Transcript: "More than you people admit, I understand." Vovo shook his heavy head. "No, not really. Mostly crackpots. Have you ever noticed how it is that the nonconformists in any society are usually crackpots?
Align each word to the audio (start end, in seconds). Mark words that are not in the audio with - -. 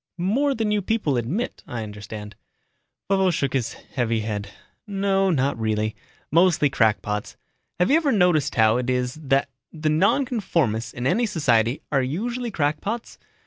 "More 0.17 0.55
than 0.55 0.71
you 0.71 0.81
people 0.81 1.15
admit, 1.15 1.63
I 1.67 1.83
understand." 1.83 2.35
Vovo 3.07 3.29
shook 3.29 3.53
his 3.53 3.73
heavy 3.73 4.21
head. 4.21 4.49
"No, 4.87 5.29
not 5.29 5.59
really. 5.59 5.95
Mostly 6.31 6.71
crackpots. 6.71 7.37
Have 7.79 7.91
you 7.91 7.97
ever 7.97 8.11
noticed 8.11 8.55
how 8.55 8.77
it 8.77 8.89
is 8.89 9.13
that 9.21 9.49
the 9.71 9.89
nonconformists 9.91 10.93
in 10.93 11.05
any 11.05 11.27
society 11.27 11.83
are 11.91 12.01
usually 12.01 12.49
crackpots? 12.49 13.19